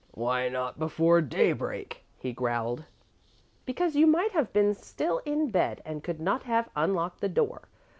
"Why 0.15 0.49
not 0.49 0.79
before 0.79 1.21
daybreak?" 1.21 2.03
he 2.17 2.33
growled. 2.33 2.85
"Because 3.67 3.95
you 3.95 4.07
might 4.07 4.31
have 4.31 4.51
been 4.51 4.73
still 4.73 5.19
in 5.25 5.51
bed 5.51 5.79
and 5.85 6.03
could 6.03 6.19
not 6.19 6.41
have 6.41 6.69
unlocked 6.75 7.21
the 7.21 7.29
door. 7.29 7.69